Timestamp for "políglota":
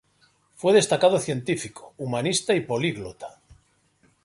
2.61-3.39